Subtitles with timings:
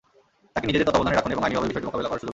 [0.53, 2.29] তাকে নিজেদের তত্ত্বাবধানে রাখুন এবং আইনিভাবে বিষয়টি মোকাবিলা করার সুযোগ দিন।